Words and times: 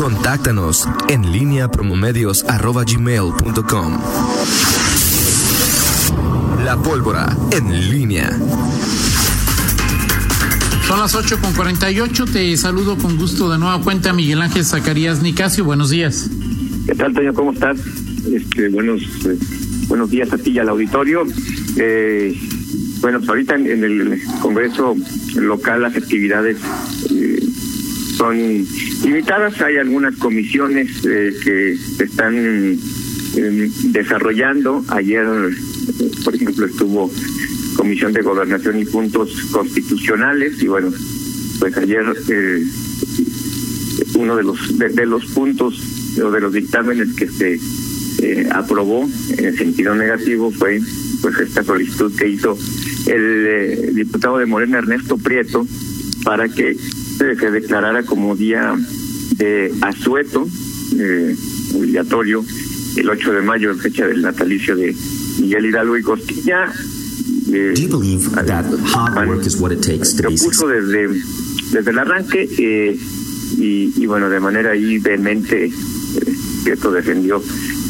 Contáctanos 0.00 0.88
en 1.10 1.30
línea 1.30 1.70
promomedios.com. 1.70 4.00
La 6.64 6.78
pólvora 6.82 7.36
en 7.50 7.90
línea. 7.90 8.30
Son 10.86 10.98
las 10.98 11.14
8 11.14 11.38
con 11.42 11.52
48. 11.52 12.24
Te 12.24 12.56
saludo 12.56 12.96
con 12.96 13.18
gusto 13.18 13.52
de 13.52 13.58
nueva 13.58 13.82
cuenta, 13.82 14.14
Miguel 14.14 14.40
Ángel 14.40 14.64
Zacarías 14.64 15.20
Nicasio. 15.20 15.66
Buenos 15.66 15.90
días. 15.90 16.30
¿Qué 16.86 16.94
tal, 16.94 17.12
Toño? 17.12 17.34
¿Cómo 17.34 17.52
estás? 17.52 17.78
Este, 18.32 18.70
buenos, 18.70 19.02
eh, 19.26 19.36
buenos 19.86 20.08
días 20.08 20.32
a 20.32 20.38
ti 20.38 20.52
y 20.52 20.58
al 20.60 20.70
auditorio. 20.70 21.24
Eh, 21.76 22.34
bueno, 23.02 23.18
pues 23.18 23.28
ahorita 23.28 23.56
en, 23.56 23.84
el 23.84 24.18
Congreso 24.40 24.96
local 25.36 25.82
las 25.82 25.94
actividades 25.94 26.56
eh, 27.10 27.42
son 28.16 28.66
limitadas. 29.04 29.60
Hay 29.60 29.76
algunas 29.76 30.16
comisiones 30.16 31.04
eh, 31.04 31.32
que 31.42 31.76
se 31.76 32.04
están 32.04 32.34
eh, 32.36 33.70
desarrollando. 33.84 34.84
Ayer, 34.88 35.26
por 36.24 36.34
ejemplo, 36.34 36.66
estuvo 36.66 37.10
Comisión 37.76 38.12
de 38.12 38.22
Gobernación 38.22 38.78
y 38.78 38.84
Puntos 38.84 39.30
Constitucionales 39.52 40.62
y 40.62 40.68
bueno, 40.68 40.92
pues 41.58 41.76
ayer 41.76 42.04
uno 44.14 44.36
de 44.36 44.42
los 44.42 44.78
de, 44.78 45.06
los 45.06 45.24
puntos 45.26 45.80
o 46.22 46.30
de 46.30 46.40
los 46.40 46.52
dictámenes 46.52 47.14
que 47.14 47.28
se 47.28 47.58
aprobó 48.50 49.08
en 49.38 49.56
sentido 49.56 49.94
negativo 49.94 50.50
fue 50.50 50.80
pues 51.22 51.38
esta 51.38 51.62
solicitud 51.62 52.14
que 52.16 52.28
hizo 52.28 52.56
el 53.06 53.46
eh, 53.46 53.90
diputado 53.92 54.38
de 54.38 54.46
Morena, 54.46 54.78
Ernesto 54.78 55.16
Prieto, 55.16 55.66
para 56.24 56.48
que 56.48 56.76
se 57.36 57.50
declarara 57.50 58.02
como 58.02 58.34
día 58.36 58.74
de 59.36 59.72
asueto 59.82 60.46
eh, 60.98 61.36
obligatorio 61.74 62.44
el 62.96 63.08
8 63.08 63.32
de 63.32 63.42
mayo, 63.42 63.70
en 63.70 63.78
fecha 63.78 64.06
del 64.06 64.22
natalicio 64.22 64.76
de 64.76 64.94
Miguel 65.40 65.66
Hidalgo 65.66 65.96
y 65.96 66.02
Costilla. 66.02 66.72
Eh, 67.52 67.72
Do 67.74 67.82
you 67.82 67.88
believe 67.88 68.30
that 68.46 68.64
hard 68.94 69.28
work 69.28 69.46
is 69.46 69.60
what 69.60 69.70
it 69.72 69.80
takes 69.80 70.14
to 70.16 70.28
desde, 70.68 71.08
desde 71.72 71.90
el 71.90 71.98
arranque 71.98 72.48
eh, 72.58 72.98
y, 73.58 73.92
y, 73.96 74.06
bueno, 74.06 74.28
de 74.28 74.40
manera 74.40 74.70
ahí 74.72 74.98
vehemente, 74.98 75.66
eh, 75.66 75.72
Prieto 76.64 76.90
defendió 76.92 77.42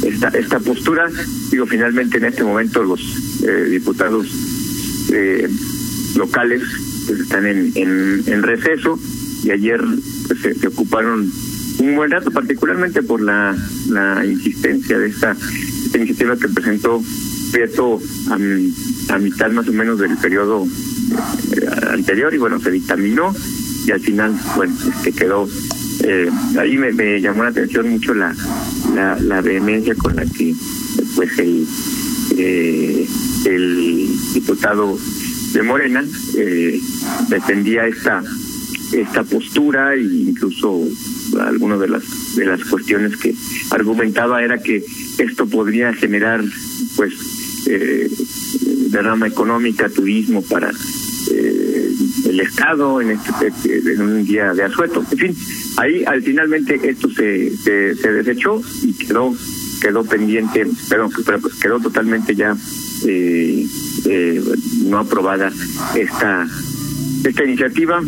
esta, 0.03 0.29
esta 0.29 0.59
postura. 0.61 1.11
Digo, 1.51 1.67
finalmente 1.67 2.19
en 2.19 2.25
este 2.25 2.45
momento 2.45 2.83
los 2.83 3.01
eh, 3.43 3.69
diputados 3.71 4.27
eh, 5.13 5.49
locales 6.17 6.63
pues, 7.07 7.21
están 7.21 7.47
en, 7.47 7.73
en, 7.75 8.43
receso 8.43 8.99
y 9.43 9.51
ayer 9.51 9.81
pues, 10.27 10.59
se, 10.59 10.67
ocuparon 10.67 11.31
un 11.79 11.97
buen 11.97 12.11
rato, 12.11 12.31
particularmente 12.31 13.03
por 13.03 13.21
la, 13.21 13.57
la 13.89 14.25
insistencia 14.25 14.99
de 14.99 15.09
esta, 15.09 15.37
iniciativa 15.95 16.37
que 16.37 16.49
presentó 16.49 17.03
Prieto 17.51 18.01
a, 18.29 19.15
a, 19.15 19.19
mitad 19.19 19.51
más 19.51 19.67
o 19.67 19.73
menos 19.73 19.99
del 19.99 20.17
periodo 20.19 20.65
eh, 20.65 21.67
anterior 21.91 22.33
y 22.33 22.39
bueno, 22.39 22.61
se 22.61 22.71
dictaminó 22.71 23.35
y 23.87 23.91
al 23.91 24.01
final, 24.01 24.39
bueno, 24.55 24.73
este 24.95 25.11
quedó 25.11 25.49
eh, 26.05 26.31
ahí 26.59 26.79
me, 26.79 26.93
me, 26.93 27.21
llamó 27.21 27.43
la 27.43 27.49
atención 27.51 27.91
mucho 27.91 28.15
la, 28.15 28.35
la, 28.95 29.19
la 29.19 29.41
vehemencia 29.41 29.95
con 29.97 30.15
la 30.15 30.25
que 30.25 30.55
pues 31.17 31.39
el 31.39 31.67
eh, 32.37 33.07
el 33.45 34.09
diputado 34.33 34.99
de 35.53 35.63
Morena 35.63 36.05
eh, 36.37 36.81
defendía 37.29 37.87
esta 37.87 38.23
esta 38.93 39.23
postura 39.25 39.95
e 39.95 40.03
incluso 40.03 40.83
algunas 41.39 41.81
de 41.81 41.89
las 41.89 42.03
de 42.37 42.47
las 42.47 42.65
cuestiones 42.65 43.17
que 43.17 43.35
argumentaba 43.71 44.43
era 44.43 44.59
que 44.59 44.83
esto 45.19 45.47
podría 45.47 45.93
generar 45.93 46.43
pues 46.97 47.13
eh, 47.69 48.11
derrama 48.89 49.29
económica 49.29 49.89
turismo 49.89 50.43
para 50.43 50.71
eh, 51.31 51.93
el 52.27 52.41
estado 52.41 53.01
en 53.01 53.11
este 53.11 53.53
en 53.93 54.01
un 54.01 54.25
día 54.25 54.53
de 54.55 54.65
asueto. 54.65 55.05
En 55.13 55.19
fin 55.19 55.37
ahí 55.77 56.05
al 56.05 56.23
finalmente 56.23 56.81
esto 56.83 57.09
se, 57.11 57.57
se, 57.57 57.95
se 57.95 58.13
desechó 58.13 58.61
y 58.83 58.93
quedó 58.95 59.35
quedó 59.81 60.05
pendiente 60.05 60.67
pero, 60.89 61.09
pero 61.25 61.41
quedó 61.61 61.81
totalmente 61.81 62.35
ya 62.35 62.57
eh, 63.07 63.67
eh, 64.07 64.43
no 64.85 64.99
aprobada 64.99 65.53
esta 65.95 66.47
esta 67.25 67.45
iniciativa 67.45 68.03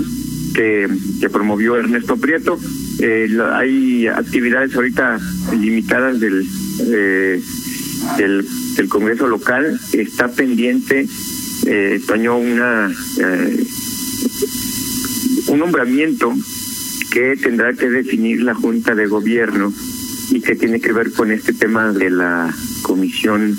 que, 0.53 0.89
promovió 1.31 1.77
Ernesto 1.77 2.17
Prieto. 2.17 2.59
Eh, 3.01 3.29
hay 3.53 4.07
actividades 4.07 4.75
ahorita 4.75 5.19
limitadas 5.59 6.21
del, 6.21 6.47
eh, 6.81 7.41
del, 8.19 8.47
del 8.77 8.89
Congreso 8.89 9.27
local. 9.29 9.79
Está 9.93 10.29
pendiente, 10.29 11.07
eh, 11.67 12.01
Toño, 12.07 12.39
una 12.39 12.91
eh, 13.19 13.65
un 15.49 15.59
nombramiento 15.59 16.33
que 17.11 17.37
tendrá 17.37 17.75
que 17.75 17.91
definir 17.91 18.43
la 18.43 18.55
Junta 18.55 18.95
de 18.95 19.07
Gobierno 19.07 19.73
y 20.31 20.41
que 20.41 20.55
tiene 20.55 20.81
que 20.81 20.93
ver 20.93 21.13
con 21.13 21.31
este 21.31 21.53
tema 21.53 21.93
de 21.93 22.11
la 22.11 22.55
comisión 22.83 23.59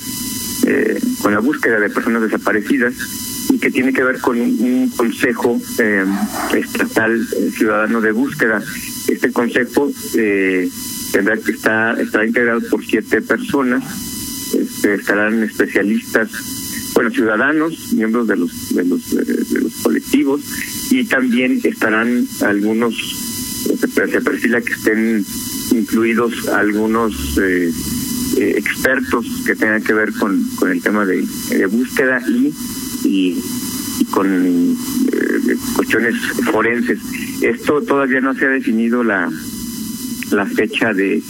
con 1.21 1.33
la 1.33 1.39
búsqueda 1.39 1.77
de 1.77 1.89
personas 1.89 2.21
desaparecidas 2.21 2.93
que 3.59 3.71
tiene 3.71 3.93
que 3.93 4.03
ver 4.03 4.19
con 4.19 4.39
un, 4.39 4.91
consejo 4.95 5.59
eh, 5.79 6.05
estatal 6.55 7.15
eh, 7.15 7.51
ciudadano 7.51 8.01
de 8.01 8.11
búsqueda. 8.11 8.61
Este 9.07 9.31
consejo 9.31 9.91
eh, 10.15 10.69
tendrá 11.11 11.37
que 11.37 11.51
estar 11.51 11.99
estará 11.99 12.25
integrado 12.25 12.61
por 12.69 12.85
siete 12.85 13.21
personas, 13.21 13.83
este, 14.53 14.95
estarán 14.95 15.43
especialistas, 15.43 16.29
bueno, 16.93 17.09
ciudadanos, 17.11 17.93
miembros 17.93 18.27
de 18.27 18.35
los 18.37 18.75
de 18.75 18.85
los 18.85 19.09
de 19.09 19.61
los 19.61 19.73
colectivos 19.81 20.41
y 20.91 21.05
también 21.05 21.59
estarán 21.63 22.27
algunos 22.41 23.33
se 23.63 24.21
perfila 24.21 24.61
que 24.61 24.73
estén 24.73 25.25
incluidos 25.71 26.47
algunos 26.49 27.37
eh, 27.41 27.71
eh, 28.37 28.55
expertos 28.57 29.25
que 29.45 29.55
tengan 29.55 29.83
que 29.83 29.93
ver 29.93 30.13
con, 30.13 30.43
con 30.55 30.71
el 30.71 30.81
tema 30.81 31.05
de 31.05 31.65
búsqueda 31.67 32.21
y, 32.27 32.53
y, 33.03 33.37
con 34.11 34.27
eh, 34.27 35.55
cuestiones 35.75 36.15
forenses. 36.51 36.99
Esto 37.41 37.81
todavía 37.81 38.21
no 38.21 38.33
se 38.33 38.45
ha 38.45 38.49
definido 38.49 39.03
la, 39.03 39.31
la 40.31 40.45
fecha 40.45 40.93
de 40.93 41.21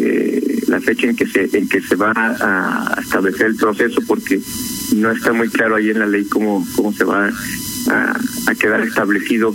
eh, 0.00 0.62
la 0.68 0.80
fecha 0.80 1.06
en 1.06 1.16
que 1.16 1.26
se 1.26 1.48
en 1.56 1.68
que 1.68 1.80
se 1.80 1.96
va 1.96 2.12
a 2.14 3.00
establecer 3.00 3.46
el 3.46 3.56
proceso 3.56 4.00
porque 4.06 4.40
no 4.96 5.10
está 5.10 5.32
muy 5.32 5.48
claro 5.48 5.76
ahí 5.76 5.90
en 5.90 5.98
la 5.98 6.06
ley 6.06 6.24
cómo 6.26 6.66
cómo 6.76 6.92
se 6.92 7.04
va 7.04 7.28
a, 7.90 8.20
a 8.46 8.54
quedar 8.54 8.82
establecido 8.82 9.54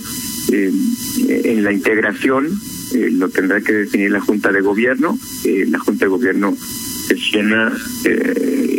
eh, 0.51 0.72
en 1.28 1.63
la 1.63 1.72
integración 1.72 2.59
lo 2.94 3.30
tendrá 3.30 3.62
que 3.62 3.74
definir 3.74 4.12
la 4.12 4.22
Junta 4.22 4.51
de 4.51 4.62
Gobierno. 4.62 5.18
La 5.44 5.80
Junta 5.80 6.06
de 6.06 6.09
Gobierno 6.09 6.56
sesiona, 7.07 7.72
eh, 8.06 8.72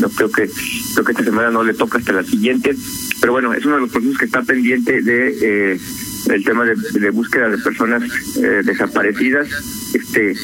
no 0.00 0.08
creo 0.10 0.30
que 0.30 0.48
creo 0.94 1.04
que 1.04 1.12
esta 1.12 1.24
semana 1.24 1.50
no 1.50 1.62
le 1.62 1.74
toca 1.74 1.98
hasta 1.98 2.12
la 2.12 2.24
siguiente, 2.24 2.74
pero 3.20 3.32
bueno, 3.32 3.52
es 3.54 3.64
uno 3.64 3.76
de 3.76 3.80
los 3.82 3.90
procesos 3.90 4.18
que 4.18 4.26
está 4.26 4.42
pendiente 4.42 5.02
de 5.02 5.74
eh, 5.74 5.80
el 6.30 6.44
tema 6.44 6.64
de, 6.64 7.10
búsqueda 7.10 7.48
de 7.48 7.58
personas 7.58 8.02
eh, 8.36 8.62
desaparecidas. 8.64 9.48
Este 9.94 10.34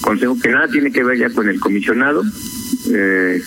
consejo 0.00 0.38
que 0.40 0.50
nada 0.50 0.68
tiene 0.68 0.90
que 0.90 1.04
ver 1.04 1.18
ya 1.18 1.30
con 1.30 1.48
el 1.48 1.60
comisionado. 1.60 2.22
Eh, 2.90 3.42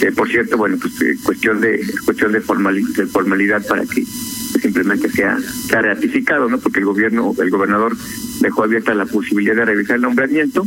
que 0.00 0.12
por 0.12 0.28
cierto, 0.28 0.56
bueno, 0.56 0.76
pues 0.80 1.00
eh, 1.02 1.16
cuestión 1.22 1.60
de 1.60 1.80
cuestión 2.04 2.32
de 2.32 2.40
formalidad, 2.40 2.88
de 2.96 3.06
formalidad 3.06 3.66
para 3.66 3.82
que 3.84 4.04
simplemente 4.04 5.08
sea, 5.10 5.38
sea 5.68 5.82
ratificado, 5.82 6.48
¿no? 6.48 6.58
Porque 6.58 6.80
el 6.80 6.86
gobierno, 6.86 7.34
el 7.38 7.50
gobernador 7.50 7.96
dejó 8.40 8.64
abierta 8.64 8.94
la 8.94 9.06
posibilidad 9.06 9.54
de 9.54 9.64
revisar 9.64 9.96
el 9.96 10.02
nombramiento, 10.02 10.66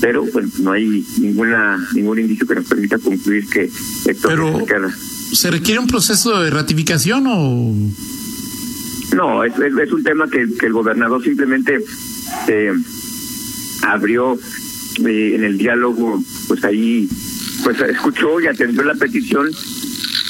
pero 0.00 0.24
bueno, 0.32 0.48
no 0.60 0.72
hay 0.72 1.04
ninguna 1.18 1.84
ningún 1.94 2.18
indicio 2.18 2.46
que 2.46 2.54
nos 2.54 2.66
permita 2.66 2.98
concluir 2.98 3.48
que 3.48 3.64
esto 3.64 4.28
pero, 4.28 4.66
¿Se 5.32 5.50
requiere 5.50 5.78
un 5.78 5.86
proceso 5.86 6.40
de 6.40 6.50
ratificación 6.50 7.26
o...? 7.26 7.74
No, 9.14 9.44
es, 9.44 9.52
es, 9.58 9.76
es 9.76 9.92
un 9.92 10.02
tema 10.02 10.28
que, 10.28 10.46
que, 10.58 10.66
el 10.66 10.72
gobernador 10.72 11.22
simplemente 11.22 11.78
eh, 12.46 12.72
abrió 13.82 14.38
eh, 15.06 15.34
en 15.34 15.44
el 15.44 15.58
diálogo, 15.58 16.22
pues 16.48 16.64
ahí 16.64 17.08
pues 17.64 17.80
escuchó 17.80 18.40
y 18.40 18.46
atendió 18.46 18.82
la 18.84 18.94
petición. 18.94 19.50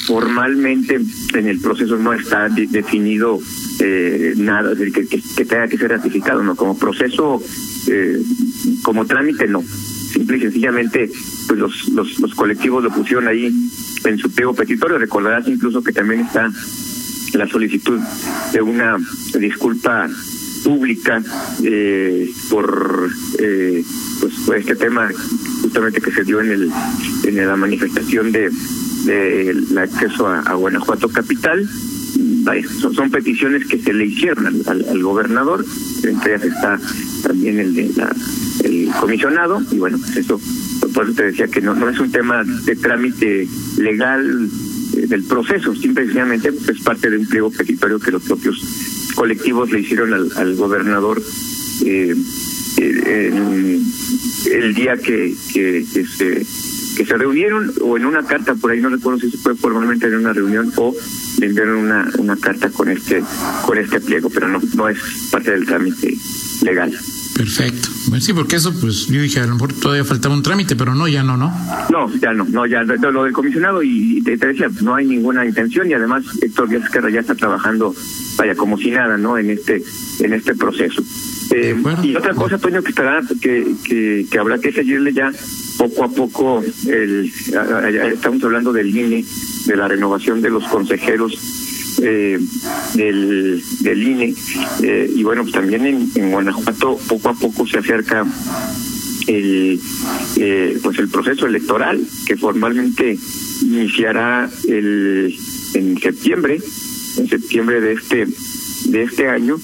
Formalmente 0.07 0.99
en 1.35 1.47
el 1.47 1.59
proceso 1.59 1.97
no 1.97 2.13
está 2.13 2.49
de, 2.49 2.65
definido 2.67 3.39
eh, 3.79 4.33
nada 4.37 4.75
que, 4.75 4.91
que, 4.91 5.07
que, 5.07 5.45
tenga 5.45 5.67
que 5.67 5.77
ser 5.77 5.91
ratificado, 5.91 6.41
no 6.41 6.55
como 6.55 6.77
proceso, 6.77 7.41
eh, 7.87 8.21
como 8.83 9.05
trámite, 9.05 9.47
no. 9.47 9.63
Simple 9.63 10.37
y 10.37 10.41
sencillamente, 10.41 11.09
pues 11.47 11.59
los, 11.59 11.87
los, 11.89 12.33
colectivos 12.35 12.83
lo 12.83 12.89
pusieron 12.89 13.27
ahí 13.27 13.53
en 14.03 14.17
su 14.17 14.31
pliego 14.31 14.53
petitorio. 14.53 14.97
Recordarás 14.97 15.47
incluso 15.47 15.83
que 15.83 15.91
también 15.91 16.21
está 16.21 16.51
la 17.33 17.47
solicitud 17.47 17.99
de 18.53 18.61
una 18.61 18.97
disculpa 19.39 20.09
pública 20.63 21.21
eh, 21.63 22.29
por 22.49 23.09
eh, 23.39 23.83
pues 24.19 24.33
por 24.45 24.57
este 24.57 24.75
tema 24.75 25.09
justamente 25.61 26.01
que 26.01 26.11
se 26.11 26.23
dio 26.23 26.41
en 26.41 26.51
el 26.51 26.71
en 27.25 27.47
la 27.47 27.55
manifestación 27.55 28.31
de, 28.31 28.51
el 29.05 29.77
acceso 29.77 30.27
a, 30.27 30.53
Guanajuato 30.53 31.07
capital 31.09 31.67
son, 32.81 32.93
son, 32.93 33.11
peticiones 33.11 33.65
que 33.67 33.79
se 33.79 33.93
le 33.93 34.05
hicieron 34.05 34.47
al, 34.47 34.85
al, 34.89 35.03
gobernador 35.03 35.63
entre 36.03 36.35
ellas 36.35 36.45
está 36.45 36.79
también 37.23 37.59
el 37.59 37.73
de 37.73 37.91
la 37.95 38.13
comisionado 38.99 39.61
y 39.71 39.77
bueno 39.77 39.97
pues 39.97 40.17
eso 40.17 40.39
por 40.93 41.05
eso 41.05 41.13
te 41.13 41.23
decía 41.23 41.47
que 41.47 41.61
no 41.61 41.73
no 41.75 41.89
es 41.89 41.99
un 41.99 42.11
tema 42.11 42.43
de 42.43 42.75
trámite 42.75 43.47
legal 43.77 44.49
eh, 44.95 45.07
del 45.07 45.23
proceso, 45.23 45.75
simplemente 45.75 46.49
es 46.49 46.81
parte 46.81 47.09
de 47.09 47.17
un 47.17 47.25
pliego 47.27 47.51
petitorio 47.51 47.99
que 47.99 48.11
los 48.11 48.23
propios 48.23 48.57
colectivos 49.15 49.71
le 49.71 49.81
hicieron 49.81 50.13
al, 50.13 50.31
al 50.35 50.55
gobernador 50.55 51.21
eh, 51.85 52.15
eh 52.77 53.79
el 54.51 54.73
día 54.73 54.95
que, 54.95 55.35
que, 55.53 55.85
que, 55.93 56.05
se 56.05 56.45
que 56.95 57.05
se 57.05 57.17
reunieron 57.17 57.71
o 57.81 57.97
en 57.97 58.05
una 58.05 58.25
carta 58.25 58.55
por 58.55 58.71
ahí 58.71 58.79
no 58.79 58.89
recuerdo 58.89 59.19
si 59.19 59.29
se 59.29 59.37
fue 59.37 59.55
formalmente 59.55 60.07
en 60.07 60.15
una 60.15 60.33
reunión 60.33 60.71
o 60.77 60.95
le 61.39 61.45
enviaron 61.45 61.77
una 61.77 62.09
una 62.17 62.37
carta 62.37 62.69
con 62.69 62.89
este 62.89 63.21
con 63.65 63.77
este 63.77 63.99
pliego 63.99 64.29
pero 64.29 64.47
no 64.47 64.61
no 64.75 64.89
es 64.89 64.97
parte 65.29 65.51
del 65.51 65.65
trámite 65.65 66.13
legal 66.63 66.97
Perfecto. 67.35 67.98
Bueno, 68.09 68.21
sí, 68.21 68.33
porque 68.33 68.55
eso, 68.55 68.73
pues 68.81 69.05
yo 69.05 69.21
dije, 69.21 69.39
a 69.39 69.45
lo 69.45 69.53
mejor 69.53 69.71
todavía 69.73 70.03
faltaba 70.03 70.33
un 70.33 70.41
trámite, 70.41 70.75
pero 70.75 70.95
no, 70.95 71.07
ya 71.07 71.21
no, 71.21 71.37
¿no? 71.37 71.53
No, 71.91 72.11
ya 72.15 72.33
no, 72.33 72.43
no, 72.45 72.65
ya 72.65 72.81
lo 72.81 73.23
del 73.23 73.33
comisionado 73.33 73.83
y 73.83 74.19
te, 74.23 74.35
decía, 74.35 74.67
no 74.81 74.95
hay 74.95 75.05
ninguna 75.05 75.45
intención 75.45 75.87
y 75.89 75.93
además 75.93 76.23
Héctor 76.41 76.69
Díaz 76.69 76.85
Esquerra 76.85 77.11
ya 77.11 77.19
está 77.19 77.35
trabajando, 77.35 77.93
vaya, 78.35 78.55
como 78.55 78.79
si 78.79 78.89
nada, 78.89 79.15
¿no? 79.17 79.37
En 79.37 79.51
este, 79.51 79.83
en 80.21 80.33
este 80.33 80.55
proceso. 80.55 81.03
Eh, 81.51 81.75
y 82.01 82.15
otra 82.15 82.33
cosa, 82.33 82.57
Toño, 82.57 82.81
que 82.81 82.89
estará, 82.89 83.21
que, 83.41 83.75
que, 83.83 84.25
que 84.29 84.39
habrá 84.39 84.57
que 84.57 84.71
seguirle 84.71 85.13
ya 85.13 85.31
poco 85.77 86.03
a 86.03 86.09
poco, 86.09 86.63
el, 86.87 87.31
estamos 88.11 88.43
hablando 88.43 88.73
del 88.73 88.89
INE, 88.95 89.23
de 89.67 89.75
la 89.77 89.87
renovación 89.87 90.41
de 90.41 90.49
los 90.49 90.63
consejeros 90.67 91.58
eh, 92.01 92.39
del, 92.95 93.63
del 93.81 94.03
INE. 94.03 94.35
Eh, 94.83 95.11
y 95.15 95.23
bueno, 95.23 95.43
pues 95.43 95.53
también 95.53 95.85
en, 95.85 96.31
Guanajuato 96.31 96.97
poco 97.07 97.29
a 97.29 97.33
poco 97.33 97.67
se 97.67 97.79
acerca 97.79 98.25
el 99.27 99.79
eh, 100.37 100.79
pues 100.81 100.97
el 100.99 101.09
proceso 101.09 101.45
electoral 101.45 102.01
que 102.25 102.35
formalmente 102.35 103.17
iniciará 103.61 104.49
el 104.67 105.35
en 105.73 105.99
septiembre 105.99 106.59
en 107.17 107.27
septiembre 107.27 107.81
de 107.81 107.93
este 107.93 108.27
de 108.85 109.03
este 109.03 109.27
año 109.27 109.57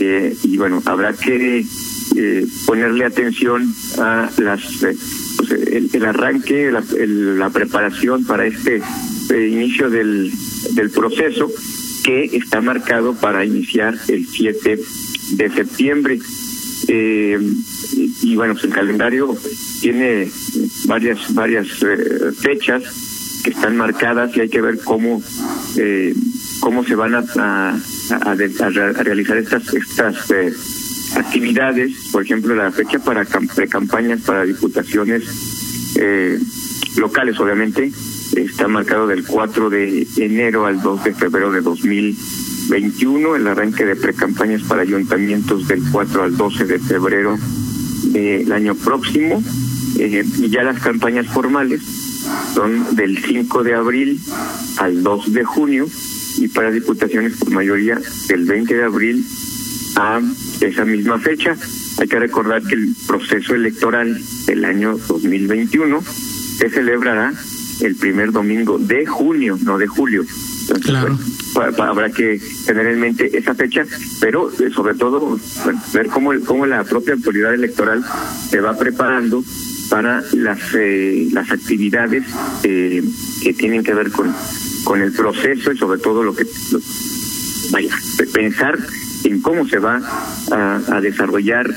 eh, 0.00 0.34
y 0.42 0.56
bueno 0.56 0.82
habrá 0.86 1.12
que 1.12 1.64
eh, 2.16 2.46
ponerle 2.66 3.04
atención 3.04 3.72
a 3.98 4.30
las 4.38 4.62
pues 5.36 5.50
el, 5.52 5.90
el, 5.92 6.04
arranque 6.04 6.70
la, 6.72 6.82
el, 6.98 7.38
la 7.38 7.50
preparación 7.50 8.24
para 8.24 8.46
este 8.46 8.82
inicio 9.30 9.88
del 9.88 10.32
del 10.74 10.90
proceso 10.90 11.50
que 12.02 12.24
está 12.36 12.60
marcado 12.60 13.14
para 13.14 13.44
iniciar 13.44 13.96
el 14.08 14.26
7 14.26 14.78
de 15.32 15.50
septiembre. 15.50 16.18
Eh, 16.88 17.38
y, 18.22 18.34
bueno, 18.34 18.54
pues 18.54 18.64
el 18.64 18.72
calendario 18.72 19.36
tiene 19.80 20.28
varias 20.86 21.32
varias 21.32 21.66
eh, 21.82 22.32
fechas 22.40 22.82
que 23.44 23.50
están 23.50 23.76
marcadas 23.76 24.36
y 24.36 24.40
hay 24.40 24.48
que 24.48 24.60
ver 24.60 24.78
cómo 24.84 25.22
eh, 25.76 26.14
cómo 26.60 26.84
se 26.84 26.94
van 26.94 27.14
a, 27.14 27.24
a, 27.38 27.76
a, 28.30 28.34
realizar 28.34 29.36
estas 29.36 29.72
estas 29.74 30.30
eh, 30.30 30.52
actividades. 31.16 31.92
Por 32.12 32.22
ejemplo, 32.24 32.54
la 32.54 32.70
fecha 32.70 32.98
para 32.98 33.24
pre-campañas 33.24 34.20
para 34.22 34.44
diputaciones 34.44 35.24
eh, 35.98 36.38
locales, 36.96 37.38
obviamente, 37.40 37.92
está 38.36 38.68
marcado 38.68 39.06
del 39.06 39.24
4 39.24 39.70
de 39.70 40.06
enero 40.16 40.66
al 40.66 40.80
2 40.80 41.04
de 41.04 41.14
febrero 41.14 41.52
de 41.52 41.60
2021, 41.60 43.36
el 43.36 43.46
arranque 43.46 43.84
de 43.84 43.96
precampañas 43.96 44.62
para 44.62 44.82
ayuntamientos 44.82 45.68
del 45.68 45.82
4 45.90 46.22
al 46.22 46.36
12 46.36 46.64
de 46.64 46.78
febrero 46.78 47.38
del 48.04 48.50
año 48.52 48.74
próximo, 48.74 49.42
eh, 49.98 50.24
y 50.38 50.48
ya 50.48 50.62
las 50.62 50.80
campañas 50.80 51.26
formales 51.26 51.82
son 52.54 52.96
del 52.96 53.18
5 53.18 53.62
de 53.62 53.74
abril 53.74 54.20
al 54.78 55.02
2 55.02 55.32
de 55.32 55.44
junio, 55.44 55.86
y 56.38 56.48
para 56.48 56.70
diputaciones 56.70 57.36
por 57.36 57.50
mayoría 57.50 58.00
del 58.28 58.44
20 58.46 58.74
de 58.74 58.84
abril 58.84 59.26
a 59.96 60.20
esa 60.60 60.84
misma 60.84 61.18
fecha. 61.18 61.56
Hay 61.98 62.08
que 62.08 62.18
recordar 62.18 62.62
que 62.62 62.74
el 62.74 62.94
proceso 63.06 63.54
electoral 63.54 64.20
del 64.46 64.64
año 64.64 64.96
2021 65.08 66.02
se 66.02 66.70
celebrará 66.70 67.32
el 67.80 67.96
primer 67.96 68.32
domingo 68.32 68.78
de 68.78 69.06
junio, 69.06 69.58
no 69.62 69.78
de 69.78 69.86
julio. 69.86 70.24
Entonces, 70.62 70.86
claro. 70.86 71.18
bueno, 71.54 71.82
habrá 71.82 72.10
que 72.10 72.40
tener 72.66 72.86
en 72.86 73.00
mente 73.00 73.36
esa 73.36 73.54
fecha, 73.54 73.84
pero 74.20 74.50
eh, 74.50 74.70
sobre 74.74 74.94
todo 74.94 75.38
bueno, 75.64 75.82
ver 75.92 76.06
cómo, 76.08 76.32
cómo 76.44 76.66
la 76.66 76.84
propia 76.84 77.14
autoridad 77.14 77.54
electoral 77.54 78.04
se 78.48 78.60
va 78.60 78.78
preparando 78.78 79.42
para 79.90 80.22
las 80.32 80.58
eh, 80.74 81.28
las 81.32 81.50
actividades 81.50 82.24
eh, 82.62 83.02
que 83.42 83.52
tienen 83.52 83.82
que 83.82 83.92
ver 83.94 84.10
con 84.10 84.32
con 84.84 85.00
el 85.00 85.12
proceso 85.12 85.72
y 85.72 85.78
sobre 85.78 86.00
todo 86.00 86.22
lo 86.22 86.34
que 86.34 86.44
lo, 86.44 86.80
vaya 87.70 87.94
pensar 88.32 88.78
en 89.24 89.40
cómo 89.40 89.66
se 89.68 89.78
va 89.78 90.00
a, 90.50 90.80
a 90.88 91.00
desarrollar 91.00 91.68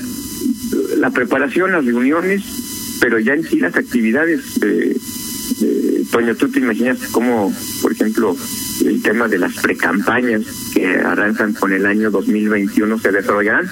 la 0.98 1.10
preparación, 1.10 1.72
las 1.72 1.84
reuniones, 1.84 2.42
pero 3.00 3.18
ya 3.18 3.34
en 3.34 3.44
sí 3.44 3.60
las 3.60 3.76
actividades 3.76 4.40
eh, 4.62 4.96
eh, 5.62 6.04
Toño, 6.10 6.34
¿tú 6.36 6.48
te 6.48 6.60
imaginas 6.60 6.98
cómo, 7.10 7.52
por 7.82 7.92
ejemplo, 7.92 8.36
el 8.84 9.02
tema 9.02 9.28
de 9.28 9.38
las 9.38 9.54
precampañas 9.54 10.42
que 10.72 10.86
arrancan 10.86 11.52
con 11.54 11.72
el 11.72 11.86
año 11.86 12.10
2021 12.10 12.98
se 12.98 13.12
desarrollarán? 13.12 13.68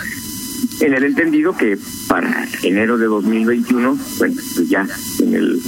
En 0.81 0.95
el 0.95 1.05
entendido 1.05 1.57
que 1.57 1.79
para 2.09 2.47
enero 2.63 2.99
de 2.99 3.07
2021, 3.07 3.99
bueno, 4.19 4.35
pues 4.55 4.69
ya 4.69 4.87
en 5.21 5.35
el 5.35 5.61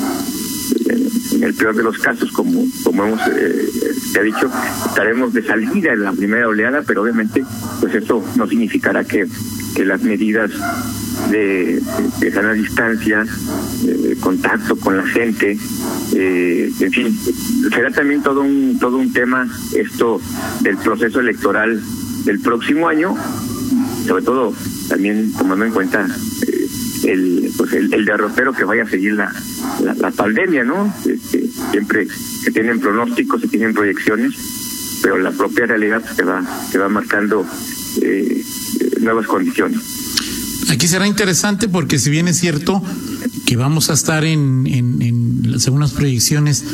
en 1.33 1.43
el 1.45 1.55
peor 1.55 1.77
de 1.77 1.83
los 1.83 1.99
casos, 1.99 2.33
como 2.33 2.65
como 2.83 3.05
hemos 3.05 3.21
eh, 3.29 3.69
te 4.13 4.21
ha 4.21 4.23
dicho, 4.23 4.51
estaremos 4.89 5.33
de 5.33 5.43
salida 5.43 5.93
en 5.93 6.03
la 6.03 6.13
primera 6.13 6.49
oleada, 6.49 6.83
pero 6.87 7.03
obviamente, 7.03 7.45
pues 7.81 7.95
eso 7.95 8.25
no 8.37 8.47
significará 8.47 9.05
que, 9.05 9.27
que 9.75 9.85
las 9.85 10.03
medidas 10.03 10.51
de, 11.31 11.81
de 12.21 12.33
sana 12.33 12.53
distancia, 12.53 13.25
contacto 14.21 14.77
con 14.77 14.97
la 14.97 15.07
gente, 15.07 15.59
eh, 16.15 16.73
en 16.81 16.93
fin, 16.93 17.19
será 17.73 17.91
también 17.91 18.23
todo 18.23 18.41
un 18.41 18.79
todo 18.79 18.97
un 18.97 19.13
tema 19.13 19.49
esto 19.75 20.21
del 20.63 20.77
proceso 20.79 21.21
electoral 21.21 21.81
del 22.25 22.41
próximo 22.41 22.89
año, 22.89 23.15
sobre 24.07 24.23
todo 24.23 24.55
también 24.89 25.33
tomando 25.33 25.65
en 25.65 25.73
cuenta 25.73 26.07
eh, 26.47 26.67
el 27.05 27.53
pues 27.57 27.73
el, 27.73 27.93
el, 27.93 28.05
derrotero 28.05 28.53
que 28.53 28.65
vaya 28.65 28.85
a 28.85 28.89
seguir 28.89 29.15
la, 29.15 29.33
la, 29.83 30.11
pandemia, 30.11 30.65
¿no? 30.65 30.93
Este, 31.05 31.47
siempre 31.71 32.07
se 32.09 32.51
tienen 32.51 32.81
pronósticos, 32.81 33.41
se 33.41 33.49
tienen 33.49 33.75
proyecciones, 33.75 34.35
pero 35.03 35.19
la 35.19 35.31
propia 35.33 35.67
realidad 35.67 36.03
se 36.15 36.23
va 36.23 36.43
se 36.71 36.79
va 36.79 36.89
marcando 36.89 37.47
eh, 38.03 38.43
nuevas 39.01 39.27
condiciones. 39.27 39.96
Aquí 40.71 40.89
será 40.89 41.07
interesante 41.07 41.69
porque 41.69 41.99
si 41.99 42.11
bien 42.11 42.29
es 42.29 42.39
cierto 42.39 42.83
que 43.47 43.57
vamos 43.57 43.91
a 43.91 43.93
estar 43.93 44.25
en, 44.25 44.67
en, 44.67 45.03
en 45.03 45.61
según 45.61 45.81
las 45.81 45.93
proyecciones 45.93 46.65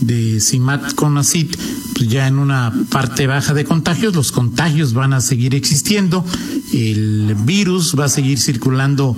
de 0.00 0.40
CIMAT 0.40 0.94
con 0.94 1.16
ACIT, 1.18 1.56
pues 1.94 2.08
ya 2.08 2.26
en 2.26 2.38
una 2.38 2.72
parte 2.90 3.26
baja 3.26 3.54
de 3.54 3.64
contagios, 3.64 4.14
los 4.14 4.32
contagios 4.32 4.92
van 4.92 5.12
a 5.12 5.20
seguir 5.20 5.54
existiendo, 5.54 6.24
el 6.72 7.36
virus 7.44 7.94
va 7.98 8.06
a 8.06 8.08
seguir 8.08 8.38
circulando 8.38 9.16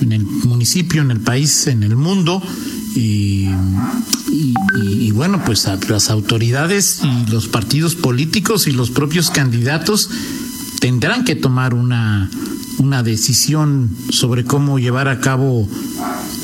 en 0.00 0.12
el 0.12 0.24
municipio, 0.24 1.02
en 1.02 1.10
el 1.10 1.20
país, 1.20 1.66
en 1.66 1.82
el 1.82 1.96
mundo. 1.96 2.42
Y, 2.94 3.48
y, 4.30 4.54
y, 4.82 5.10
bueno, 5.12 5.42
pues 5.44 5.66
a 5.68 5.78
las 5.88 6.10
autoridades 6.10 7.00
y 7.04 7.30
los 7.30 7.46
partidos 7.46 7.94
políticos 7.94 8.66
y 8.66 8.72
los 8.72 8.90
propios 8.90 9.30
candidatos 9.30 10.10
tendrán 10.80 11.24
que 11.24 11.34
tomar 11.34 11.74
una, 11.74 12.30
una 12.78 13.02
decisión 13.02 13.90
sobre 14.10 14.44
cómo 14.44 14.78
llevar 14.78 15.08
a 15.08 15.20
cabo 15.20 15.68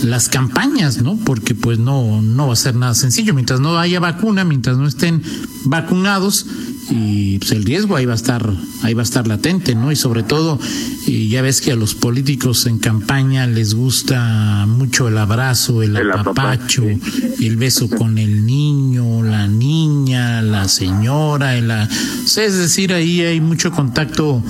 las 0.02 0.28
campañas, 0.28 1.02
¿no? 1.02 1.16
Porque 1.16 1.54
pues 1.54 1.78
no, 1.78 2.20
no 2.20 2.48
va 2.48 2.52
a 2.52 2.56
ser 2.56 2.74
nada 2.74 2.94
sencillo. 2.94 3.34
Mientras 3.34 3.60
no 3.60 3.78
haya 3.78 4.00
vacuna, 4.00 4.44
mientras 4.44 4.76
no 4.76 4.86
estén 4.86 5.22
vacunados, 5.64 6.46
y 6.90 7.38
pues 7.38 7.52
el 7.52 7.64
riesgo 7.64 7.96
ahí 7.96 8.04
va 8.04 8.12
a 8.12 8.16
estar 8.16 8.52
ahí 8.82 8.94
va 8.94 9.02
a 9.02 9.04
estar 9.04 9.26
latente 9.26 9.74
no 9.74 9.90
y 9.90 9.96
sobre 9.96 10.22
todo 10.22 10.58
y 11.06 11.28
ya 11.28 11.42
ves 11.42 11.60
que 11.60 11.72
a 11.72 11.76
los 11.76 11.94
políticos 11.94 12.66
en 12.66 12.78
campaña 12.78 13.46
les 13.46 13.74
gusta 13.74 14.66
mucho 14.66 15.08
el 15.08 15.16
abrazo 15.16 15.82
el, 15.82 15.96
apapacho 15.96 16.84
el 16.84 17.56
beso 17.56 17.88
con 17.88 18.18
el 18.18 18.44
niño 18.44 19.22
la 19.22 19.46
niña 19.46 20.42
la 20.42 20.68
señora 20.68 21.56
el, 21.56 21.70
es 21.70 22.34
decir 22.34 22.92
ahí 22.92 23.22
hay 23.22 23.40
mucho 23.40 23.70
contacto 23.72 24.42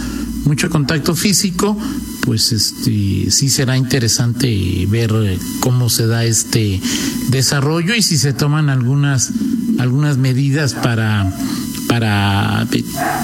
mucho 0.45 0.69
contacto 0.71 1.14
físico 1.14 1.79
pues 2.23 2.53
este 2.53 3.31
sí 3.31 3.49
será 3.49 3.76
interesante 3.76 4.87
ver 4.91 5.38
cómo 5.61 5.88
se 5.88 6.07
da 6.07 6.25
este 6.25 6.81
desarrollo 7.29 7.95
y 7.95 8.03
si 8.03 8.17
se 8.17 8.33
toman 8.33 8.71
algunas 8.71 9.31
algunas 9.79 10.17
medidas 10.17 10.75
para 10.75 11.31
para 11.94 12.66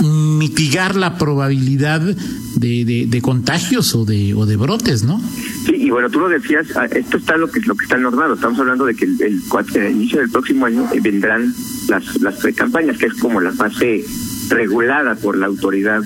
mitigar 0.00 0.94
la 0.94 1.18
probabilidad 1.18 2.00
de, 2.00 3.06
de, 3.08 3.20
contagios 3.20 3.96
o 3.96 4.04
de 4.04 4.32
o 4.32 4.46
de 4.46 4.56
brotes, 4.56 5.02
¿no? 5.02 5.20
Sí, 5.66 5.72
y 5.74 5.90
bueno, 5.90 6.08
tú 6.08 6.20
lo 6.20 6.28
decías, 6.28 6.68
ah, 6.76 6.84
esto 6.84 7.16
está 7.16 7.36
lo 7.36 7.50
que 7.50 7.58
lo 7.62 7.74
que 7.74 7.82
está 7.82 7.96
normado. 7.96 8.34
Estamos 8.34 8.60
hablando 8.60 8.84
de 8.86 8.94
que 8.94 9.06
el, 9.06 9.20
el, 9.20 9.90
inicio 9.90 10.20
del 10.20 10.30
próximo 10.30 10.66
año 10.66 10.88
eh, 10.92 11.00
vendrán 11.00 11.52
las 11.88 12.20
las 12.20 12.38
campañas, 12.54 12.96
que 12.96 13.06
es 13.06 13.14
como 13.14 13.40
la 13.40 13.50
fase 13.50 14.04
regulada 14.50 15.16
por 15.16 15.36
la 15.36 15.46
autoridad 15.46 16.02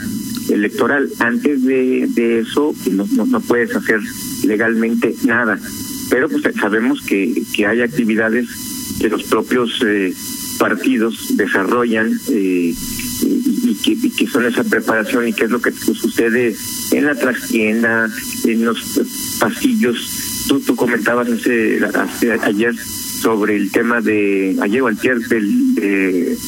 electoral. 0.49 1.11
Antes 1.19 1.65
de, 1.65 2.09
de 2.15 2.39
eso 2.41 2.75
no, 2.93 3.07
no, 3.27 3.41
puedes 3.41 3.77
hacer 3.77 4.01
legalmente 4.47 5.15
nada. 5.25 5.59
Pero 6.09 6.31
pues 6.31 6.43
sabemos 6.59 7.03
que, 7.03 7.43
que 7.55 7.67
hay 7.67 7.83
actividades 7.83 8.49
que 9.01 9.11
los 9.11 9.25
propios 9.25 9.83
eh, 9.85 10.15
partidos 10.59 11.37
desarrollan 11.37 12.19
eh, 12.31 12.75
y, 13.87 14.11
que, 14.11 14.27
son 14.27 14.47
esa 14.47 14.65
preparación 14.65 15.29
y 15.29 15.33
qué 15.33 15.45
es 15.45 15.51
lo 15.51 15.61
que 15.61 15.73
sucede 15.73 16.55
en 16.93 17.05
la 17.05 17.15
trastienda, 17.15 18.09
en 18.45 18.65
los 18.65 19.01
pasillos. 19.39 20.45
Tú, 20.49 20.61
tú 20.61 20.77
comentabas 20.77 21.29
hace, 21.29 21.81
ayer 22.43 22.75
sobre 22.77 23.57
el 23.57 23.71
tema 23.71 24.01
de, 24.01 24.57
ayer 24.61 24.83
o 24.83 24.89
antier, 24.89 25.19
del, 25.29 25.75
de, 25.75 26.33
eh, 26.33 26.39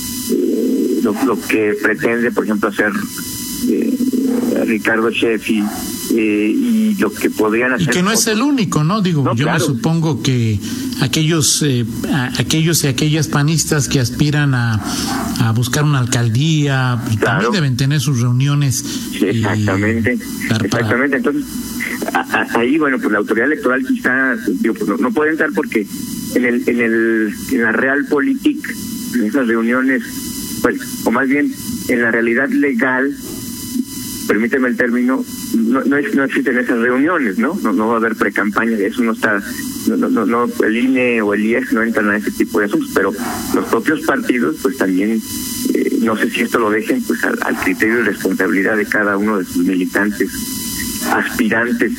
lo, 1.03 1.15
lo, 1.25 1.41
que 1.41 1.77
pretende, 1.83 2.31
por 2.31 2.45
ejemplo, 2.45 2.69
hacer 2.69 2.93
eh, 3.69 3.97
Ricardo 4.67 5.11
Sheffi 5.11 5.65
eh, 6.17 6.51
y 6.55 6.95
lo 6.95 7.13
que 7.13 7.29
podrían 7.31 7.73
hacer. 7.73 7.89
Y 7.89 7.91
que 7.91 8.03
no 8.03 8.11
es 8.11 8.27
el 8.27 8.41
único, 8.41 8.83
¿no? 8.85 9.03
Digo, 9.03 9.35
yo 9.35 9.51
me 9.51 9.61
supongo 9.61 10.23
que 10.23 10.59
aquellos, 11.01 11.63
eh, 11.63 11.85
aquellos 12.39 12.85
y 12.85 12.87
aquellas 12.87 13.29
panistas 13.29 13.89
que 13.89 14.01
aspiran 14.01 14.55
a, 14.55 14.83
a 15.41 15.53
buscar 15.53 15.85
una 15.85 15.99
alcaldía 15.99 17.01
pues, 17.05 17.21
también 17.21 17.53
deben 17.53 17.77
tener 17.77 18.01
sus 18.01 18.21
reuniones. 18.21 18.85
exactamente. 19.21 20.19
exactamente. 20.65 21.17
Entonces, 21.19 21.45
ahí, 22.55 22.79
bueno, 22.79 22.99
pues 22.99 23.13
la 23.13 23.19
autoridad 23.19 23.47
electoral 23.47 23.85
quizá, 23.87 24.37
digo, 24.61 24.75
pues 24.75 25.01
no, 25.01 25.11
puede 25.13 25.33
entrar 25.33 25.51
porque 25.55 25.87
en 26.35 26.45
el, 26.45 26.69
en 26.69 26.81
el, 26.81 27.35
en 27.53 27.63
la 27.63 27.73
real 27.73 28.07
política, 28.07 28.73
en 29.15 29.25
esas 29.25 29.47
reuniones, 29.47 30.03
pues, 30.63 30.81
o 31.05 31.11
más 31.11 31.29
bien 31.29 31.53
en 31.89 32.03
la 32.03 32.11
realidad 32.11 32.49
legal, 32.49 33.15
permíteme 34.27 34.69
el 34.69 34.77
término, 34.77 35.25
no, 35.57 35.85
no, 35.85 35.97
no 36.15 36.25
existen 36.25 36.59
esas 36.59 36.79
reuniones, 36.79 37.39
¿no? 37.39 37.59
¿no? 37.63 37.73
No 37.73 37.89
va 37.89 37.95
a 37.95 37.97
haber 37.97 38.17
pre-campaña, 38.17 38.77
eso 38.79 39.03
no 39.03 39.13
está, 39.13 39.43
no, 39.89 39.97
no, 39.97 40.27
no, 40.27 40.47
el 40.65 40.77
INE 40.77 41.23
o 41.23 41.35
el 41.35 41.45
IES 41.45 41.73
no 41.73 41.83
entran 41.83 42.11
a 42.11 42.17
ese 42.17 42.31
tipo 42.33 42.61
de 42.61 42.67
asuntos, 42.67 42.91
pero 42.95 43.13
los 43.55 43.65
propios 43.67 44.01
partidos, 44.03 44.57
pues 44.63 44.77
también, 44.77 45.21
eh, 45.75 45.99
no 46.03 46.17
sé 46.17 46.31
si 46.31 46.43
esto 46.43 46.59
lo 46.59 46.71
dejen, 46.71 47.03
pues 47.03 47.23
al, 47.25 47.57
criterio 47.65 47.99
de 47.99 48.05
responsabilidad 48.05 48.77
de 48.77 48.87
cada 48.87 49.17
uno 49.17 49.39
de 49.39 49.45
sus 49.45 49.65
militantes, 49.65 50.31
aspirantes 51.11 51.93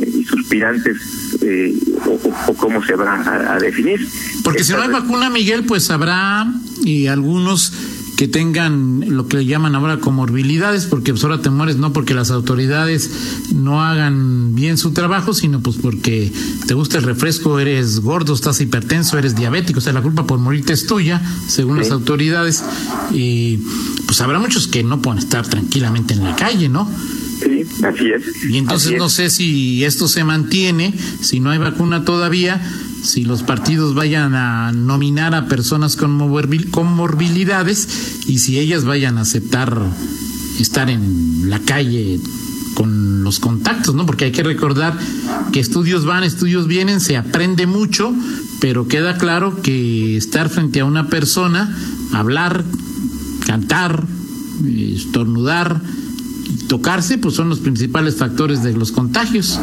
eh, 0.00 0.12
y 0.18 0.24
suspirantes, 0.24 0.96
eh, 1.42 1.74
o, 2.06 2.54
cómo 2.54 2.84
se 2.84 2.94
va 2.94 3.54
a, 3.54 3.58
definir. 3.58 4.06
Porque 4.42 4.64
si 4.64 4.72
no 4.72 4.82
hay 4.82 4.90
vacuna, 4.90 5.30
Miguel, 5.30 5.64
pues 5.64 5.90
habrá 5.90 6.46
y 6.82 7.06
algunos 7.06 7.72
que 8.20 8.28
tengan 8.28 9.16
lo 9.16 9.28
que 9.28 9.38
le 9.38 9.46
llaman 9.46 9.74
ahora 9.74 9.98
comorbilidades, 9.98 10.84
porque 10.84 11.10
pues 11.14 11.24
ahora 11.24 11.40
te 11.40 11.48
mueres 11.48 11.78
no 11.78 11.94
porque 11.94 12.12
las 12.12 12.30
autoridades 12.30 13.10
no 13.54 13.82
hagan 13.82 14.54
bien 14.54 14.76
su 14.76 14.92
trabajo, 14.92 15.32
sino 15.32 15.60
pues 15.60 15.78
porque 15.78 16.30
te 16.66 16.74
gusta 16.74 16.98
el 16.98 17.04
refresco, 17.04 17.58
eres 17.58 18.00
gordo, 18.00 18.34
estás 18.34 18.60
hipertenso, 18.60 19.16
eres 19.16 19.36
diabético, 19.36 19.78
o 19.78 19.80
sea, 19.80 19.94
la 19.94 20.02
culpa 20.02 20.26
por 20.26 20.38
morirte 20.38 20.74
es 20.74 20.86
tuya, 20.86 21.22
según 21.48 21.78
las 21.78 21.92
autoridades, 21.92 22.62
y 23.10 23.56
pues 24.04 24.20
habrá 24.20 24.38
muchos 24.38 24.68
que 24.68 24.84
no 24.84 25.00
pueden 25.00 25.20
estar 25.20 25.46
tranquilamente 25.46 26.12
en 26.12 26.22
la 26.22 26.36
calle, 26.36 26.68
¿no? 26.68 26.90
Sí, 27.42 27.64
así 27.84 28.10
es. 28.10 28.44
Y 28.44 28.58
entonces 28.58 28.98
no 28.98 29.08
sé 29.08 29.30
si 29.30 29.84
esto 29.84 30.08
se 30.08 30.24
mantiene, 30.24 30.94
si 31.20 31.40
no 31.40 31.50
hay 31.50 31.58
vacuna 31.58 32.04
todavía, 32.04 32.60
si 33.02 33.24
los 33.24 33.42
partidos 33.42 33.94
vayan 33.94 34.34
a 34.34 34.72
nominar 34.72 35.34
a 35.34 35.46
personas 35.46 35.96
con 35.96 36.18
comorbilidades 36.70 37.88
y 38.26 38.38
si 38.38 38.58
ellas 38.58 38.84
vayan 38.84 39.18
a 39.18 39.22
aceptar 39.22 39.80
estar 40.58 40.90
en 40.90 41.48
la 41.48 41.58
calle 41.60 42.20
con 42.74 43.24
los 43.24 43.40
contactos, 43.40 43.94
¿no? 43.94 44.06
Porque 44.06 44.26
hay 44.26 44.32
que 44.32 44.42
recordar 44.42 44.98
que 45.52 45.60
estudios 45.60 46.04
van, 46.04 46.24
estudios 46.24 46.66
vienen, 46.66 47.00
se 47.00 47.16
aprende 47.16 47.66
mucho, 47.66 48.14
pero 48.60 48.88
queda 48.88 49.18
claro 49.18 49.60
que 49.62 50.16
estar 50.16 50.48
frente 50.48 50.80
a 50.80 50.84
una 50.84 51.08
persona, 51.08 51.76
hablar, 52.12 52.64
cantar, 53.46 54.06
estornudar, 54.66 55.80
tocarse, 56.70 57.18
pues 57.18 57.34
son 57.34 57.48
los 57.48 57.58
principales 57.58 58.14
factores 58.14 58.62
de 58.62 58.72
los 58.72 58.92
contagios. 58.92 59.60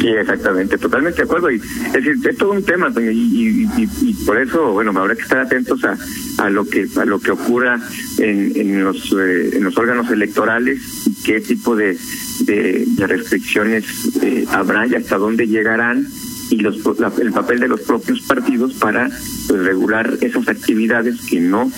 Sí, 0.00 0.08
exactamente, 0.08 0.78
totalmente 0.78 1.18
de 1.18 1.24
acuerdo. 1.24 1.50
Y, 1.50 1.56
es 1.56 1.92
decir, 1.92 2.16
es 2.26 2.36
todo 2.38 2.52
un 2.52 2.62
tema 2.62 2.90
y, 2.98 3.68
y, 3.76 4.14
por 4.24 4.40
eso, 4.40 4.72
bueno, 4.72 4.90
habrá 4.98 5.14
que 5.14 5.20
estar 5.20 5.38
atentos 5.38 5.84
a, 5.84 5.98
a 6.38 6.48
lo 6.48 6.66
que 6.66 6.88
a 6.96 7.04
lo 7.04 7.20
que 7.20 7.32
ocurra 7.32 7.78
en, 8.18 8.52
en 8.56 8.84
los 8.84 9.12
eh, 9.12 9.50
en 9.52 9.64
los 9.64 9.76
órganos 9.76 10.10
electorales 10.10 10.80
y 11.06 11.22
qué 11.24 11.42
tipo 11.42 11.76
de, 11.76 11.98
de, 12.46 13.06
restricciones 13.06 13.84
eh, 14.22 14.46
habrá 14.50 14.86
y 14.86 14.94
hasta 14.94 15.18
dónde 15.18 15.46
llegarán 15.46 16.08
y 16.48 16.56
los 16.56 16.76
el 17.20 17.32
papel 17.32 17.60
de 17.60 17.68
los 17.68 17.82
propios 17.82 18.22
partidos 18.22 18.72
para 18.74 19.10
pues, 19.46 19.60
regular 19.62 20.16
esas 20.22 20.48
actividades 20.48 21.20
que 21.28 21.38
no 21.38 21.70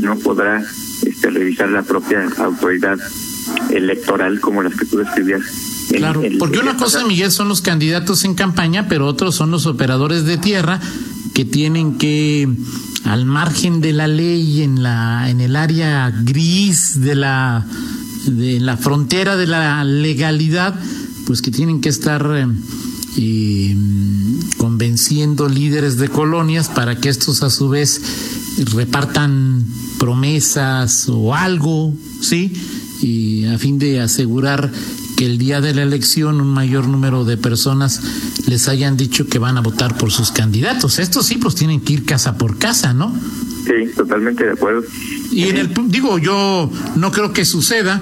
no 0.00 0.18
podrá 0.18 0.64
este, 1.04 1.30
revisar 1.30 1.68
la 1.68 1.82
propia 1.82 2.28
autoridad 2.38 2.98
electoral 3.70 4.40
como 4.40 4.62
las 4.62 4.74
que 4.74 4.86
tú 4.86 4.98
describías 4.98 5.42
Claro, 5.88 6.22
porque 6.38 6.58
una 6.58 6.76
cosa, 6.76 7.04
Miguel, 7.04 7.30
son 7.30 7.48
los 7.48 7.60
candidatos 7.60 8.24
en 8.24 8.34
campaña, 8.34 8.88
pero 8.88 9.06
otros 9.06 9.36
son 9.36 9.50
los 9.50 9.66
operadores 9.66 10.24
de 10.24 10.36
tierra 10.36 10.80
que 11.32 11.44
tienen 11.44 11.96
que 11.96 12.48
al 13.04 13.24
margen 13.24 13.80
de 13.80 13.92
la 13.92 14.08
ley 14.08 14.62
en 14.62 14.82
la 14.82 15.30
en 15.30 15.40
el 15.40 15.54
área 15.54 16.10
gris 16.24 17.00
de 17.00 17.14
la 17.14 17.64
de 18.26 18.58
la 18.58 18.76
frontera 18.76 19.36
de 19.36 19.46
la 19.46 19.84
legalidad, 19.84 20.74
pues 21.26 21.40
que 21.40 21.52
tienen 21.52 21.80
que 21.80 21.88
estar 21.88 22.28
eh, 22.34 22.46
eh, 23.18 23.76
convenciendo 24.56 25.48
líderes 25.48 25.98
de 25.98 26.08
colonias 26.08 26.68
para 26.68 26.96
que 26.96 27.08
estos 27.08 27.44
a 27.44 27.50
su 27.50 27.68
vez 27.68 28.00
repartan 28.74 29.64
promesas 29.98 31.08
o 31.08 31.34
algo, 31.34 31.94
¿sí? 32.20 32.52
Y 33.00 33.46
a 33.46 33.58
fin 33.58 33.78
de 33.78 34.00
asegurar 34.00 34.70
que 35.16 35.26
el 35.26 35.38
día 35.38 35.60
de 35.60 35.74
la 35.74 35.82
elección 35.82 36.40
un 36.40 36.48
mayor 36.48 36.86
número 36.88 37.24
de 37.24 37.36
personas 37.36 38.00
les 38.46 38.68
hayan 38.68 38.96
dicho 38.96 39.26
que 39.26 39.38
van 39.38 39.56
a 39.56 39.60
votar 39.60 39.96
por 39.96 40.10
sus 40.10 40.30
candidatos. 40.30 40.98
Estos 40.98 41.26
sí, 41.26 41.38
pues 41.38 41.54
tienen 41.54 41.80
que 41.80 41.94
ir 41.94 42.04
casa 42.04 42.36
por 42.36 42.58
casa, 42.58 42.92
¿no? 42.92 43.14
Sí, 43.64 43.92
totalmente 43.96 44.44
de 44.44 44.52
acuerdo. 44.52 44.84
Y 45.32 45.44
en 45.44 45.56
el 45.56 45.74
digo, 45.88 46.18
yo 46.18 46.70
no 46.94 47.10
creo 47.10 47.32
que 47.32 47.44
suceda 47.44 48.00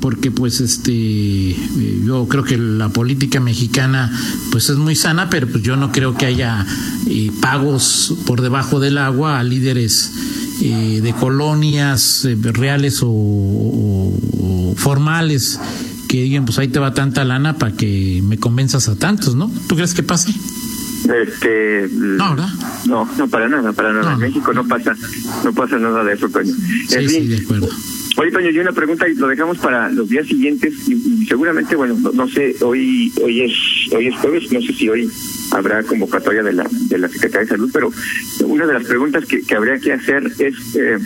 porque 0.00 0.30
pues 0.30 0.60
este 0.60 0.92
eh, 0.92 2.02
yo 2.04 2.26
creo 2.28 2.44
que 2.44 2.58
la 2.58 2.88
política 2.88 3.40
mexicana 3.40 4.10
pues 4.50 4.68
es 4.68 4.76
muy 4.76 4.96
sana, 4.96 5.30
pero 5.30 5.46
pues 5.46 5.62
yo 5.62 5.76
no 5.76 5.92
creo 5.92 6.16
que 6.16 6.26
haya 6.26 6.66
eh, 7.06 7.30
pagos 7.40 8.14
por 8.26 8.40
debajo 8.40 8.80
del 8.80 8.98
agua 8.98 9.38
a 9.38 9.44
líderes 9.44 10.12
eh, 10.62 11.00
de 11.02 11.12
colonias 11.12 12.26
reales 12.54 13.00
o 13.02 14.12
formales 14.76 15.60
que 16.08 16.22
digan, 16.22 16.44
pues 16.44 16.58
ahí 16.58 16.68
te 16.68 16.78
va 16.78 16.94
tanta 16.94 17.24
lana 17.24 17.58
para 17.58 17.72
que 17.72 18.22
me 18.24 18.38
convenzas 18.38 18.88
a 18.88 18.96
tantos, 18.96 19.34
¿no? 19.34 19.50
¿Tú 19.68 19.74
crees 19.74 19.94
que 19.94 20.02
pase? 20.02 20.32
Este, 21.04 21.88
no, 21.92 22.30
¿verdad? 22.30 22.48
No, 22.86 23.08
no, 23.16 23.28
para 23.28 23.48
nada, 23.48 23.72
para 23.72 23.92
nada. 23.92 24.14
en 24.14 24.20
México 24.20 24.52
no 24.52 24.66
pasa, 24.66 24.94
no 25.44 25.52
pasa 25.52 25.78
nada 25.78 26.02
de 26.04 26.14
eso, 26.14 26.28
Toño. 26.28 26.52
Sí, 26.88 27.08
sí, 27.08 27.26
de 27.26 27.36
acuerdo. 27.38 27.68
Oye, 28.18 28.30
Toño, 28.30 28.50
yo 28.50 28.62
una 28.62 28.72
pregunta 28.72 29.06
y 29.08 29.14
lo 29.14 29.28
dejamos 29.28 29.58
para 29.58 29.90
los 29.90 30.08
días 30.08 30.26
siguientes 30.26 30.88
y, 30.88 31.26
seguramente, 31.26 31.76
bueno, 31.76 31.96
no, 32.14 32.28
sé, 32.28 32.56
hoy 32.62 33.12
hoy 33.22 33.42
es 33.42 33.52
hoy 33.92 34.06
es 34.08 34.16
jueves, 34.16 34.50
no 34.52 34.60
sé 34.62 34.72
si 34.72 34.88
hoy 34.88 35.10
habrá 35.50 35.82
convocatoria 35.82 36.42
de 36.42 36.54
la 36.54 36.66
de 36.88 36.98
la 36.98 37.08
Secretaría 37.08 37.44
de 37.44 37.48
Salud, 37.48 37.70
pero 37.72 37.92
una 38.46 38.66
de 38.66 38.72
las 38.72 38.84
preguntas 38.84 39.24
que, 39.26 39.42
habría 39.54 39.78
que 39.78 39.92
hacer 39.92 40.24
es 40.38 40.76
eh, 40.76 40.98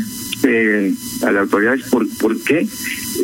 eh, 0.45 0.95
a 1.23 1.33
las 1.33 1.43
autoridades 1.43 1.83
por, 1.91 2.07
por 2.19 2.41
qué 2.45 2.67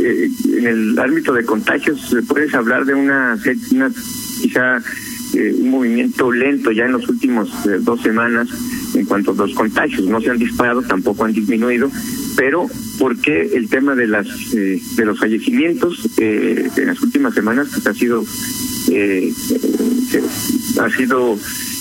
eh, 0.00 0.30
en 0.52 0.66
el 0.66 0.98
ámbito 0.98 1.32
de 1.32 1.44
contagios 1.44 2.14
puedes 2.28 2.52
hablar 2.54 2.84
de 2.84 2.94
una, 2.94 3.38
quizá 4.42 4.82
eh, 5.34 5.54
un 5.58 5.70
movimiento 5.70 6.30
lento 6.30 6.70
ya 6.70 6.84
en 6.84 6.92
los 6.92 7.08
últimos 7.08 7.50
eh, 7.66 7.78
dos 7.80 8.00
semanas 8.02 8.48
en 8.94 9.04
cuanto 9.04 9.32
a 9.32 9.34
los 9.34 9.54
contagios. 9.54 10.04
No 10.06 10.20
se 10.20 10.30
han 10.30 10.38
disparado, 10.38 10.82
tampoco 10.82 11.24
han 11.24 11.32
disminuido, 11.32 11.90
pero 12.36 12.68
¿por 12.98 13.18
qué 13.20 13.50
el 13.54 13.68
tema 13.68 13.94
de 13.94 14.06
las 14.06 14.26
de 14.50 15.04
los 15.04 15.18
fallecimientos 15.18 16.08
en 16.18 16.86
las 16.86 17.00
últimas 17.02 17.34
semanas 17.34 17.68
pues, 17.72 17.86
ha 17.86 17.94
sido 17.94 18.24
ha 20.80 20.96
sido 20.96 21.38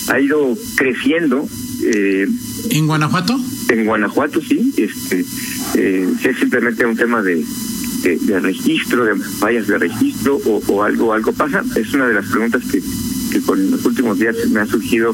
ha 0.07 0.19
ido 0.19 0.57
creciendo 0.75 1.47
en 1.83 2.87
Guanajuato 2.87 3.39
en 3.69 3.85
Guanajuato 3.85 4.41
sí 4.41 4.73
este 4.77 5.25
es 5.75 6.37
simplemente 6.39 6.85
un 6.85 6.95
tema 6.95 7.21
de 7.21 7.43
de, 8.13 8.39
registro, 8.39 9.05
de 9.05 9.15
fallas 9.15 9.67
de 9.67 9.77
registro 9.77 10.39
o, 10.45 10.61
o, 10.67 10.83
algo 10.83 11.13
algo 11.13 11.33
pasa? 11.33 11.63
Es 11.75 11.93
una 11.93 12.07
de 12.07 12.13
las 12.13 12.27
preguntas 12.27 12.63
que, 12.71 12.81
que 13.31 13.41
con 13.41 13.71
los 13.71 13.83
últimos 13.85 14.19
días 14.19 14.35
me 14.49 14.59
ha 14.59 14.65
surgido 14.65 15.13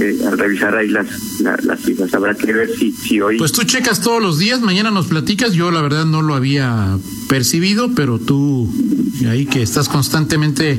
eh, 0.00 0.18
al 0.26 0.38
revisar 0.38 0.76
ahí 0.76 0.88
las, 0.88 1.06
las 1.40 1.80
cifras. 1.80 2.12
Habrá 2.14 2.34
que 2.34 2.52
ver 2.52 2.70
si, 2.76 2.92
si 2.92 3.20
hoy... 3.20 3.38
Pues 3.38 3.52
tú 3.52 3.64
checas 3.64 4.00
todos 4.00 4.22
los 4.22 4.38
días, 4.38 4.60
mañana 4.60 4.90
nos 4.90 5.06
platicas, 5.06 5.52
yo 5.52 5.70
la 5.70 5.82
verdad 5.82 6.04
no 6.04 6.22
lo 6.22 6.34
había 6.34 6.98
percibido, 7.28 7.94
pero 7.94 8.18
tú 8.18 8.72
ahí 9.28 9.46
que 9.46 9.62
estás 9.62 9.88
constantemente, 9.88 10.78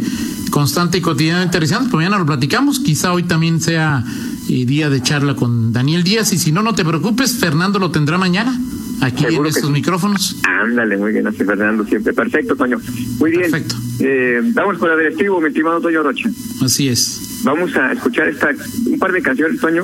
constante 0.50 0.98
y 0.98 1.02
cotidianamente 1.02 1.60
realizando, 1.60 1.90
pues 1.90 2.04
mañana 2.04 2.20
lo 2.20 2.26
platicamos, 2.26 2.80
quizá 2.80 3.14
hoy 3.14 3.24
también 3.24 3.62
sea 3.62 4.04
eh, 4.50 4.66
día 4.66 4.90
de 4.90 5.02
charla 5.02 5.36
con 5.36 5.72
Daniel 5.74 6.04
Díaz 6.04 6.34
y 6.34 6.38
si 6.38 6.52
no, 6.52 6.64
no 6.64 6.76
te 6.76 6.84
preocupes, 6.84 7.38
Fernando 7.38 7.80
lo 7.80 7.92
tendrá 7.92 8.18
mañana 8.18 8.60
aquí 9.02 9.26
en 9.26 9.46
estos 9.46 9.70
micrófonos. 9.70 10.38
Ándale, 10.44 10.98
muy 10.98 11.12
bien, 11.12 11.28
así 11.28 11.44
Fernando 11.44 11.86
siempre. 11.86 12.14
Perfecto, 12.14 12.56
Toño. 12.56 12.80
Muy 13.20 13.32
bien. 13.32 13.52
Perfecto. 13.52 13.76
Eh, 14.00 14.42
vamos 14.54 14.78
con 14.78 14.90
la 14.90 14.96
directivo, 14.96 15.42
mi 15.42 15.48
estimado 15.48 15.82
Toño 15.82 16.04
Rocha. 16.04 16.30
Así 16.62 16.88
es. 16.88 17.33
Vamos 17.44 17.76
a 17.76 17.92
escuchar 17.92 18.30
esta 18.30 18.50
un 18.86 18.98
par 18.98 19.12
de 19.12 19.22
canciones, 19.22 19.60
Toño. 19.60 19.84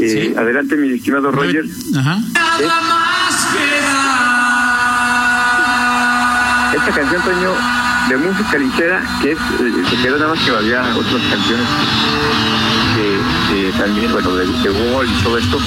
Eh, 0.00 0.34
Adelante, 0.36 0.76
mi 0.76 0.94
estimado 0.94 1.30
Roger. 1.30 1.64
Ajá. 1.96 2.18
Esta 6.74 6.92
canción, 6.92 7.22
Toño, 7.22 7.52
de 8.08 8.16
música 8.16 8.58
ligera, 8.58 9.02
que 9.22 9.32
es, 9.32 9.38
eh, 9.38 9.84
se 9.90 9.96
quedó 10.02 10.18
nada 10.18 10.34
más 10.34 10.44
que 10.44 10.50
había 10.50 10.82
otras 10.96 11.22
canciones 11.30 11.66
que, 12.96 13.72
también, 13.78 14.12
bueno, 14.12 14.34
de, 14.34 14.46
de 14.46 14.52
y 14.52 15.22
todo 15.22 15.38
esto 15.38 15.58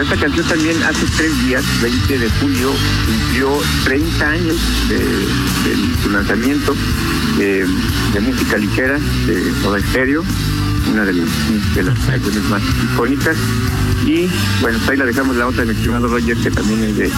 esta 0.00 0.16
canción 0.16 0.46
también 0.46 0.82
hace 0.84 1.04
tres 1.18 1.44
días, 1.44 1.64
20 1.82 2.18
de 2.18 2.30
julio, 2.40 2.72
cumplió 3.06 3.60
30 3.84 4.30
años 4.30 4.56
de, 4.88 6.02
su 6.02 6.10
lanzamiento 6.10 6.74
de, 7.36 7.66
música 8.20 8.56
ligera, 8.56 8.98
de 9.26 9.52
Toda 9.62 9.78
Estéreo, 9.78 10.24
una 10.90 11.04
de, 11.04 11.12
las 11.12 11.98
canciones 11.98 12.42
más 12.44 12.62
icónicas. 12.92 13.36
Y 14.06 14.28
bueno, 14.62 14.78
ahí 14.88 14.96
la 14.96 15.04
dejamos 15.04 15.36
la 15.36 15.46
otra 15.46 15.64
mi 15.64 15.72
estimado 15.72 16.08
Roger, 16.08 16.36
que 16.38 16.50
también 16.50 16.84
es 16.84 16.96
de 16.96 17.10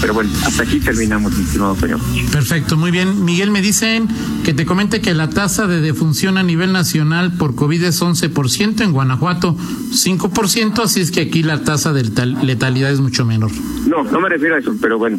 pero 0.00 0.14
bueno, 0.14 0.30
hasta 0.44 0.62
aquí 0.62 0.80
terminamos, 0.80 1.36
mi 1.36 1.44
estimado 1.44 1.76
señor. 1.76 2.00
Perfecto, 2.30 2.76
muy 2.76 2.90
bien. 2.90 3.24
Miguel, 3.24 3.50
me 3.50 3.62
dicen 3.62 4.08
que 4.44 4.54
te 4.54 4.64
comente 4.64 5.00
que 5.00 5.14
la 5.14 5.30
tasa 5.30 5.66
de 5.66 5.80
defunción 5.80 6.38
a 6.38 6.42
nivel 6.42 6.72
nacional 6.72 7.32
por 7.36 7.54
COVID 7.54 7.82
es 7.84 8.02
11%, 8.02 8.80
en 8.82 8.92
Guanajuato 8.92 9.56
5%, 9.56 10.82
así 10.82 11.00
es 11.00 11.10
que 11.10 11.22
aquí 11.22 11.42
la 11.42 11.62
tasa 11.64 11.92
de 11.92 12.04
letalidad 12.42 12.90
es 12.90 13.00
mucho 13.00 13.24
menor. 13.24 13.50
No, 13.86 14.04
no 14.04 14.20
me 14.20 14.28
refiero 14.28 14.56
a 14.56 14.58
eso, 14.58 14.74
pero 14.80 14.98
bueno, 14.98 15.18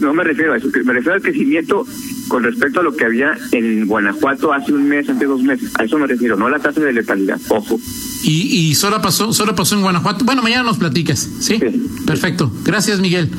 no 0.00 0.14
me 0.14 0.24
refiero 0.24 0.52
a 0.52 0.56
eso, 0.56 0.68
me 0.84 0.92
refiero 0.92 1.14
al 1.14 1.22
crecimiento 1.22 1.86
con 2.28 2.42
respecto 2.42 2.80
a 2.80 2.82
lo 2.82 2.94
que 2.94 3.04
había 3.04 3.36
en 3.52 3.86
Guanajuato 3.86 4.52
hace 4.52 4.72
un 4.72 4.88
mes, 4.88 5.08
hace 5.08 5.24
dos 5.24 5.42
meses. 5.42 5.72
A 5.78 5.84
eso 5.84 5.98
me 5.98 6.06
refiero, 6.06 6.36
no 6.36 6.46
a 6.46 6.50
la 6.50 6.58
tasa 6.58 6.80
de 6.80 6.92
letalidad, 6.92 7.40
ojo. 7.48 7.78
Y, 8.22 8.70
y 8.70 8.74
solo 8.74 9.00
pasó, 9.00 9.32
solo 9.32 9.54
pasó 9.54 9.74
en 9.74 9.82
Guanajuato. 9.82 10.24
Bueno, 10.24 10.42
mañana 10.42 10.62
nos 10.62 10.78
platicas, 10.78 11.28
¿sí? 11.40 11.60
Perfecto. 12.06 12.50
Gracias, 12.64 13.00
Miguel. 13.00 13.30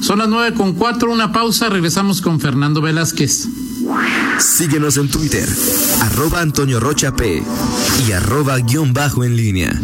Son 0.00 0.18
las 0.18 0.28
nueve 0.28 0.54
con 0.54 0.74
cuatro, 0.74 1.10
una 1.10 1.32
pausa, 1.32 1.68
regresamos 1.68 2.20
con 2.20 2.40
Fernando 2.40 2.80
Velázquez. 2.80 3.48
Síguenos 4.38 4.96
en 4.96 5.08
Twitter, 5.08 5.48
arroba 6.02 6.40
Antonio 6.40 6.80
Rocha 6.80 7.14
P 7.14 7.42
y 8.06 8.12
arroba 8.12 8.58
guion 8.58 8.92
bajo 8.92 9.24
en 9.24 9.36
línea. 9.36 9.80